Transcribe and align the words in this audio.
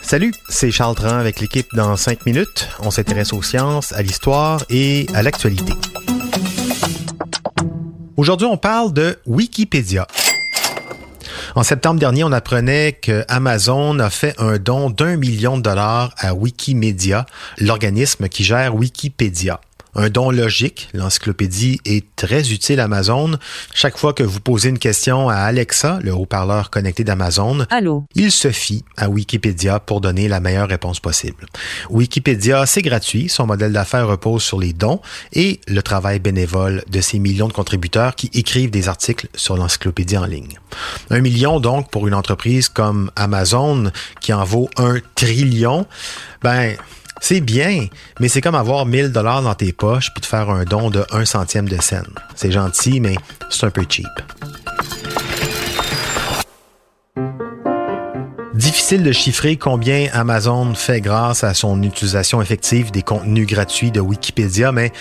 Salut, 0.00 0.32
c'est 0.48 0.70
Charles 0.70 0.94
Tran 0.94 1.18
avec 1.18 1.40
l'équipe 1.40 1.66
dans 1.74 1.94
5 1.94 2.24
minutes. 2.24 2.70
On 2.80 2.90
s'intéresse 2.90 3.34
aux 3.34 3.42
sciences, 3.42 3.92
à 3.92 4.00
l'histoire 4.00 4.64
et 4.70 5.06
à 5.12 5.22
l'actualité. 5.22 5.74
Aujourd'hui, 8.16 8.46
on 8.46 8.56
parle 8.56 8.94
de 8.94 9.18
Wikipédia. 9.26 10.06
En 11.54 11.62
septembre 11.62 12.00
dernier, 12.00 12.24
on 12.24 12.32
apprenait 12.32 12.94
que 12.94 13.26
Amazon 13.28 13.98
a 13.98 14.08
fait 14.08 14.34
un 14.38 14.56
don 14.56 14.88
d'un 14.88 15.18
million 15.18 15.58
de 15.58 15.62
dollars 15.62 16.14
à 16.16 16.32
Wikimedia, 16.32 17.26
l'organisme 17.58 18.30
qui 18.30 18.42
gère 18.42 18.74
Wikipédia. 18.74 19.60
Un 19.94 20.08
don 20.08 20.30
logique, 20.30 20.88
l'encyclopédie 20.94 21.78
est 21.84 22.06
très 22.16 22.50
utile 22.50 22.80
à 22.80 22.84
Amazon. 22.84 23.36
Chaque 23.74 23.98
fois 23.98 24.14
que 24.14 24.22
vous 24.22 24.40
posez 24.40 24.70
une 24.70 24.78
question 24.78 25.28
à 25.28 25.34
Alexa, 25.34 25.98
le 26.02 26.14
haut-parleur 26.14 26.70
connecté 26.70 27.04
d'Amazon, 27.04 27.66
il 28.14 28.32
se 28.32 28.50
fie 28.50 28.84
à 28.96 29.10
Wikipédia 29.10 29.80
pour 29.80 30.00
donner 30.00 30.28
la 30.28 30.40
meilleure 30.40 30.68
réponse 30.68 30.98
possible. 30.98 31.44
Wikipédia, 31.90 32.64
c'est 32.64 32.80
gratuit, 32.80 33.28
son 33.28 33.46
modèle 33.46 33.72
d'affaires 33.72 34.08
repose 34.08 34.42
sur 34.42 34.58
les 34.58 34.72
dons 34.72 35.02
et 35.34 35.60
le 35.68 35.82
travail 35.82 36.20
bénévole 36.20 36.82
de 36.88 37.00
ces 37.02 37.18
millions 37.18 37.48
de 37.48 37.52
contributeurs 37.52 38.14
qui 38.14 38.30
écrivent 38.32 38.70
des 38.70 38.88
articles 38.88 39.28
sur 39.34 39.58
l'encyclopédie 39.58 40.16
en 40.16 40.24
ligne. 40.24 40.58
Un 41.10 41.20
million 41.20 41.60
donc 41.60 41.90
pour 41.90 42.08
une 42.08 42.14
entreprise 42.14 42.70
comme 42.70 43.10
Amazon 43.14 43.90
qui 44.22 44.32
en 44.32 44.44
vaut 44.44 44.70
un 44.78 44.96
trillion, 45.16 45.86
ben 46.42 46.76
c'est 47.22 47.40
bien, 47.40 47.86
mais 48.18 48.26
c'est 48.26 48.40
comme 48.40 48.56
avoir 48.56 48.84
1000 48.84 49.12
dollars 49.12 49.42
dans 49.42 49.54
tes 49.54 49.72
poches 49.72 50.12
puis 50.12 50.20
te 50.20 50.26
faire 50.26 50.50
un 50.50 50.64
don 50.64 50.90
de 50.90 51.04
1 51.12 51.24
centième 51.24 51.68
de 51.68 51.80
scène. 51.80 52.12
C'est 52.34 52.50
gentil, 52.50 52.98
mais 52.98 53.14
c'est 53.48 53.64
un 53.64 53.70
peu 53.70 53.86
cheap. 53.88 54.08
Difficile 58.54 59.04
de 59.04 59.12
chiffrer 59.12 59.56
combien 59.56 60.08
Amazon 60.12 60.74
fait 60.74 61.00
grâce 61.00 61.44
à 61.44 61.54
son 61.54 61.80
utilisation 61.84 62.42
effective 62.42 62.90
des 62.90 63.02
contenus 63.02 63.46
gratuits 63.46 63.92
de 63.92 64.00
Wikipédia, 64.00 64.72
mais 64.72 64.92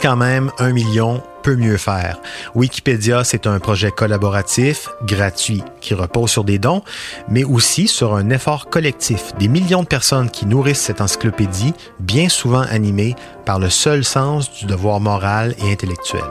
quand 0.00 0.16
même 0.16 0.50
un 0.58 0.72
million 0.72 1.22
peut 1.42 1.56
mieux 1.56 1.76
faire. 1.76 2.18
Wikipédia, 2.54 3.24
c'est 3.24 3.46
un 3.46 3.58
projet 3.58 3.90
collaboratif, 3.90 4.88
gratuit, 5.04 5.62
qui 5.80 5.94
repose 5.94 6.30
sur 6.30 6.44
des 6.44 6.58
dons, 6.58 6.82
mais 7.28 7.44
aussi 7.44 7.88
sur 7.88 8.14
un 8.14 8.30
effort 8.30 8.68
collectif. 8.68 9.32
Des 9.38 9.48
millions 9.48 9.82
de 9.82 9.88
personnes 9.88 10.30
qui 10.30 10.46
nourrissent 10.46 10.80
cette 10.80 11.00
encyclopédie, 11.00 11.72
bien 11.98 12.28
souvent 12.28 12.62
animée 12.62 13.14
par 13.46 13.58
le 13.58 13.70
seul 13.70 14.04
sens 14.04 14.52
du 14.52 14.66
devoir 14.66 15.00
moral 15.00 15.54
et 15.58 15.72
intellectuel. 15.72 16.24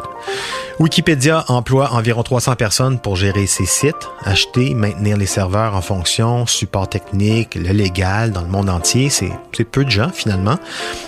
Wikipédia 0.80 1.44
emploie 1.50 1.92
environ 1.92 2.23
300 2.23 2.56
personnes 2.56 3.00
pour 3.00 3.17
gérer 3.17 3.47
ses 3.47 3.66
sites, 3.66 4.09
acheter, 4.23 4.73
maintenir 4.73 5.17
les 5.17 5.25
serveurs 5.25 5.75
en 5.75 5.81
fonction, 5.81 6.45
support 6.45 6.88
technique, 6.88 7.56
le 7.56 7.73
légal 7.73 8.31
dans 8.31 8.44
le 8.44 8.47
monde 8.47 8.70
entier. 8.70 9.09
C'est 9.09 9.34
peu 9.66 9.84
de 9.84 9.90
gens 9.90 10.09
finalement, 10.14 10.58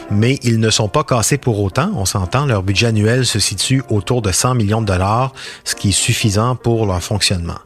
mais 0.10 0.40
ils 0.44 0.60
ne 0.60 0.70
sont 0.70 0.90
pas 0.90 1.06
cassés 1.06 1.38
pour 1.38 1.62
autant. 1.64 1.90
On 1.96 2.04
s'entend, 2.04 2.46
leur 2.52 2.64
budget 2.64 2.88
annuel 2.88 3.26
se 3.26 3.40
situe 3.40 3.82
autour 3.90 4.22
de 4.22 4.32
100 4.32 4.56
millions 4.56 4.82
de 4.82 4.88
dollars, 4.88 5.34
ce 5.64 5.74
qui 5.74 5.90
est 5.90 5.94
suffisant 5.94 6.56
pour 6.56 6.86
leur 6.86 7.02
fonctionnement. 7.02 7.60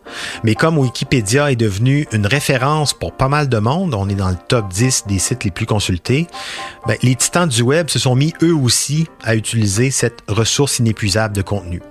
Mais 0.44 0.54
comme 0.54 0.78
Wikipédia 0.78 1.52
est 1.52 1.56
devenu 1.56 2.08
une 2.12 2.28
référence 2.28 2.94
pour 2.94 3.14
pas 3.14 3.28
mal 3.28 3.50
de 3.50 3.58
monde, 3.58 3.96
on 3.96 4.08
est 4.08 4.16
dans 4.16 4.30
le 4.30 4.38
top 4.48 4.70
10 4.72 5.06
des 5.08 5.20
sites 5.20 5.44
les 5.44 5.52
plus 5.52 5.66
consultés, 5.66 6.28
ben, 6.88 6.98
les 7.02 7.16
titans 7.16 7.48
du 7.48 7.64
web 7.64 7.90
se 7.90 7.98
sont 7.98 8.16
mis 8.16 8.34
eux 8.44 8.54
aussi 8.54 9.08
à 9.24 9.36
utiliser 9.36 9.90
cette 9.90 10.20
ressource 10.28 10.78
inépuisable 10.78 11.36
de 11.36 11.42
contenu. 11.42 11.82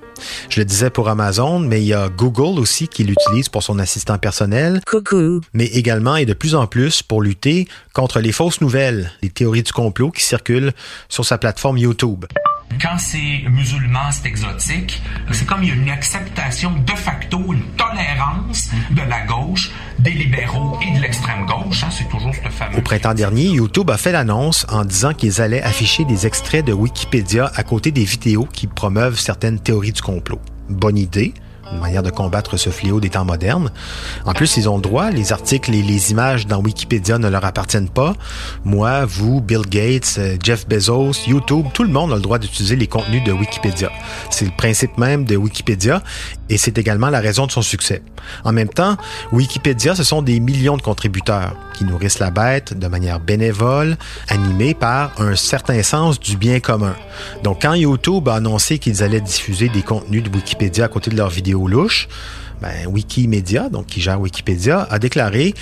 Je 0.49 0.61
le 0.61 0.65
disais 0.65 0.91
pour 0.91 1.09
Amazon, 1.09 1.59
mais 1.59 1.83
il 1.83 1.87
y 1.87 1.95
a 1.95 2.09
Google 2.09 2.61
aussi 2.61 2.87
qui 2.87 3.03
l'utilise 3.03 3.49
pour 3.49 3.65
son 3.65 3.81
assistant 3.81 4.19
personnel. 4.19 4.81
Coucou. 4.87 5.41
Mais 5.53 5.67
également 5.67 6.15
et 6.15 6.27
de 6.27 6.35
plus 6.35 6.55
en 6.55 6.69
plus 6.69 7.03
pour 7.03 7.23
lutter 7.23 7.67
contre 7.93 8.21
les 8.21 8.31
fausses 8.31 8.61
nouvelles, 8.61 9.11
les 9.21 9.31
théories 9.31 9.65
du 9.65 9.73
complot 9.73 10.13
qui 10.13 10.23
circulent 10.23 10.73
sur 11.09 11.25
sa 11.25 11.39
plateforme 11.39 11.79
YouTube. 11.79 12.27
Quand 12.81 12.99
c'est 12.99 13.45
musulman, 13.49 14.11
c'est 14.11 14.29
exotique. 14.29 15.01
C'est 15.33 15.47
comme 15.47 15.63
il 15.63 15.69
y 15.69 15.73
a 15.73 15.75
une 15.75 15.91
acceptation 15.91 16.73
de 16.73 16.93
facto, 16.93 17.39
une 17.53 17.65
tolérance 17.77 18.71
de 18.91 19.03
la 19.03 19.25
gauche, 19.27 19.71
des 19.99 20.11
libéraux 20.11 20.79
et 20.83 20.97
de 20.97 21.01
l'extrême 21.01 21.47
gauche. 21.47 21.85
Hein, 21.85 21.89
c'est 21.91 22.09
toujours 22.09 22.35
ce 22.35 22.49
fameux. 22.49 22.79
Au 22.79 22.83
printemps 22.83 23.15
dernier, 23.15 23.45
YouTube 23.45 23.91
a 23.91 23.97
fait 23.97 24.13
l'annonce 24.13 24.67
en 24.69 24.85
disant 24.85 25.15
qu'ils 25.15 25.41
allaient 25.41 25.63
afficher 25.63 26.05
des 26.05 26.27
extraits 26.27 26.65
de 26.65 26.73
Wikipédia 26.73 27.51
à 27.55 27.63
côté 27.63 27.91
des 27.91 28.05
vidéos 28.05 28.49
qui 28.53 28.67
promeuvent 28.67 29.19
certaines 29.19 29.61
théories 29.61 29.93
du 29.93 30.03
complot. 30.03 30.41
Bonne 30.69 30.99
idée 30.99 31.35
une 31.73 31.79
manière 31.79 32.03
de 32.03 32.11
combattre 32.11 32.57
ce 32.57 32.71
fléau 32.71 33.01
des 33.01 33.11
temps 33.11 33.25
modernes. 33.25 33.71
En 34.25 34.33
plus, 34.33 34.57
ils 34.57 34.69
ont 34.69 34.77
le 34.77 34.83
droit, 34.83 35.11
les 35.11 35.33
articles 35.33 35.75
et 35.75 35.83
les 35.83 36.11
images 36.11 36.47
dans 36.47 36.61
Wikipédia 36.61 37.19
ne 37.19 37.29
leur 37.29 37.45
appartiennent 37.45 37.89
pas. 37.89 38.15
Moi, 38.65 39.05
vous, 39.05 39.41
Bill 39.41 39.63
Gates, 39.69 40.17
euh, 40.19 40.37
Jeff 40.43 40.69
Bezos, 40.69 41.27
YouTube, 41.27 41.67
tout 41.73 41.83
le 41.83 41.91
monde 41.91 42.13
a 42.13 42.17
le 42.17 42.21
droit 42.21 42.39
d'utiliser 42.39 42.77
les 42.77 42.87
contenus 42.87 43.25
de 43.25 43.33
Wikipédia. 43.33 43.91
C'est 44.31 44.45
le 44.45 44.53
principe 44.57 44.99
même 44.99 45.25
de 45.25 45.37
Wikipédia 45.37 46.03
et 46.49 46.59
c'est 46.59 46.79
également 46.79 47.11
la 47.11 47.21
raison 47.21 47.47
de 47.47 47.53
son 47.53 47.63
succès. 47.63 48.03
En 48.45 48.53
même 48.53 48.69
temps, 48.69 48.97
Wikipédia, 49.33 49.95
ce 49.95 50.05
sont 50.05 50.23
des 50.23 50.41
millions 50.41 50.77
de 50.77 50.83
contributeurs 50.83 51.57
qui 51.75 51.85
nourrissent 51.85 52.19
la 52.19 52.31
bête 52.31 52.79
de 52.79 52.87
manière 52.87 53.21
bénévole, 53.21 53.97
animée 54.29 54.75
par 54.75 55.13
un 55.19 55.35
certain 55.35 55.83
sens 55.83 56.21
du 56.21 56.37
bien 56.37 56.61
commun. 56.61 56.95
Donc, 57.43 57.63
quand 57.63 57.75
YouTube 57.75 58.29
a 58.29 58.37
annoncé 58.37 58.79
qu'ils 58.79 59.03
allaient 59.03 59.21
diffuser 59.21 59.69
des 59.69 59.83
contenus 59.83 60.23
de 60.23 60.31
Wikipédia 60.31 60.85
à 60.85 60.89
côté 60.89 61.11
de 61.11 61.17
leurs 61.17 61.31
vidéos 61.31 61.54
louches, 61.57 62.09
ben, 62.61 62.87
Wikimedia, 62.87 63.69
donc 63.69 63.87
qui 63.87 64.01
gère 64.01 64.21
Wikipédia, 64.21 64.87
a 64.91 64.99
déclaré 64.99 65.55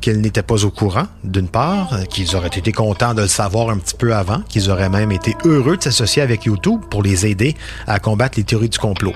qu'elles 0.00 0.20
n'étaient 0.20 0.42
pas 0.42 0.64
au 0.64 0.70
courant, 0.70 1.06
d'une 1.24 1.48
part, 1.48 1.92
euh, 1.92 2.04
qu'ils 2.04 2.36
auraient 2.36 2.48
été 2.48 2.72
contents 2.72 3.14
de 3.14 3.22
le 3.22 3.28
savoir 3.28 3.70
un 3.70 3.78
petit 3.78 3.94
peu 3.94 4.14
avant, 4.14 4.40
qu'ils 4.48 4.70
auraient 4.70 4.88
même 4.88 5.12
été 5.12 5.36
heureux 5.44 5.76
de 5.76 5.82
s'associer 5.82 6.22
avec 6.22 6.44
YouTube 6.44 6.80
pour 6.90 7.02
les 7.02 7.26
aider 7.26 7.56
à 7.86 7.98
combattre 7.98 8.38
les 8.38 8.44
théories 8.44 8.68
du 8.68 8.78
complot. 8.78 9.14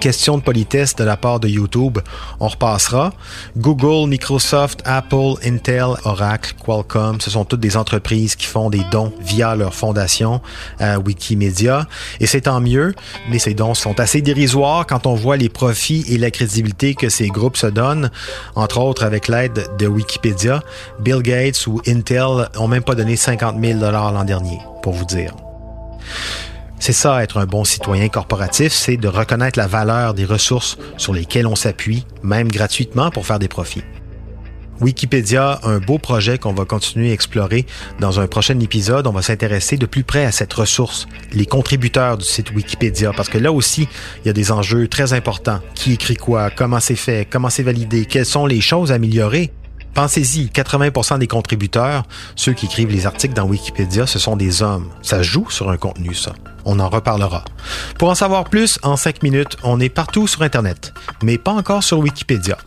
Question 0.00 0.38
de 0.38 0.42
politesse 0.42 0.96
de 0.96 1.04
la 1.04 1.16
part 1.16 1.40
de 1.40 1.48
YouTube, 1.48 1.98
on 2.40 2.48
repassera. 2.48 3.12
Google, 3.56 4.08
Microsoft, 4.08 4.80
Apple, 4.84 5.34
Intel, 5.44 5.86
Oracle, 6.04 6.54
Qualcomm, 6.64 7.20
ce 7.20 7.30
sont 7.30 7.44
toutes 7.44 7.60
des 7.60 7.76
entreprises 7.76 8.36
qui 8.36 8.46
font 8.46 8.70
des 8.70 8.82
dons 8.90 9.12
via 9.20 9.54
leur 9.54 9.74
fondation 9.74 10.40
à 10.80 10.98
Wikimedia, 10.98 11.86
et 12.20 12.26
c'est 12.26 12.42
tant 12.42 12.60
mieux, 12.60 12.94
mais 13.28 13.38
ces 13.38 13.54
dons 13.54 13.74
sont 13.74 14.00
assez 14.00 14.22
dérisoires 14.22 14.86
quand 14.86 15.06
on 15.06 15.14
voit 15.14 15.36
les 15.36 15.48
profits 15.48 16.04
et 16.08 16.18
la 16.18 16.30
crédibilité 16.30 16.94
que 16.94 17.08
ces 17.08 17.28
groupes 17.28 17.56
se 17.56 17.66
donnent, 17.66 18.10
entre 18.54 18.78
autres 18.78 19.04
avec 19.04 19.28
l'aide 19.28 19.68
de 19.78 19.86
Wikimedia 19.86 20.05
Bill 21.00 21.22
Gates 21.22 21.66
ou 21.66 21.80
Intel 21.86 22.48
ont 22.58 22.68
même 22.68 22.82
pas 22.82 22.94
donné 22.94 23.16
50 23.16 23.56
000 23.62 23.78
dollars 23.78 24.12
l'an 24.12 24.24
dernier, 24.24 24.58
pour 24.82 24.92
vous 24.92 25.04
dire. 25.04 25.34
C'est 26.78 26.92
ça, 26.92 27.22
être 27.22 27.38
un 27.38 27.46
bon 27.46 27.64
citoyen 27.64 28.08
corporatif, 28.08 28.72
c'est 28.72 28.96
de 28.96 29.08
reconnaître 29.08 29.58
la 29.58 29.66
valeur 29.66 30.14
des 30.14 30.24
ressources 30.24 30.76
sur 30.98 31.12
lesquelles 31.12 31.46
on 31.46 31.56
s'appuie, 31.56 32.04
même 32.22 32.48
gratuitement, 32.48 33.10
pour 33.10 33.26
faire 33.26 33.38
des 33.38 33.48
profits. 33.48 33.82
Wikipédia, 34.80 35.58
un 35.62 35.78
beau 35.78 35.96
projet 35.98 36.36
qu'on 36.36 36.52
va 36.52 36.66
continuer 36.66 37.10
à 37.10 37.14
explorer 37.14 37.64
dans 37.98 38.20
un 38.20 38.26
prochain 38.26 38.60
épisode. 38.60 39.06
On 39.06 39.12
va 39.12 39.22
s'intéresser 39.22 39.78
de 39.78 39.86
plus 39.86 40.04
près 40.04 40.26
à 40.26 40.32
cette 40.32 40.52
ressource, 40.52 41.06
les 41.32 41.46
contributeurs 41.46 42.18
du 42.18 42.24
site 42.24 42.50
Wikipédia, 42.50 43.12
parce 43.16 43.30
que 43.30 43.38
là 43.38 43.52
aussi, 43.52 43.88
il 44.22 44.26
y 44.26 44.30
a 44.30 44.34
des 44.34 44.52
enjeux 44.52 44.86
très 44.86 45.14
importants. 45.14 45.60
Qui 45.74 45.94
écrit 45.94 46.16
quoi? 46.16 46.50
Comment 46.50 46.80
c'est 46.80 46.94
fait? 46.94 47.26
Comment 47.28 47.48
c'est 47.48 47.62
validé? 47.62 48.04
Quelles 48.04 48.26
sont 48.26 48.44
les 48.44 48.60
choses 48.60 48.92
à 48.92 48.96
améliorer? 48.96 49.50
Pensez-y, 49.96 50.48
80% 50.48 51.18
des 51.20 51.26
contributeurs, 51.26 52.02
ceux 52.34 52.52
qui 52.52 52.66
écrivent 52.66 52.90
les 52.90 53.06
articles 53.06 53.32
dans 53.32 53.46
Wikipédia, 53.46 54.06
ce 54.06 54.18
sont 54.18 54.36
des 54.36 54.60
hommes. 54.62 54.90
Ça 55.00 55.22
joue 55.22 55.48
sur 55.48 55.70
un 55.70 55.78
contenu, 55.78 56.12
ça. 56.12 56.34
On 56.66 56.80
en 56.80 56.90
reparlera. 56.90 57.46
Pour 57.98 58.10
en 58.10 58.14
savoir 58.14 58.44
plus, 58.44 58.78
en 58.82 58.96
5 58.96 59.22
minutes, 59.22 59.56
on 59.62 59.80
est 59.80 59.88
partout 59.88 60.26
sur 60.26 60.42
Internet, 60.42 60.92
mais 61.22 61.38
pas 61.38 61.52
encore 61.52 61.82
sur 61.82 61.98
Wikipédia. 62.00 62.58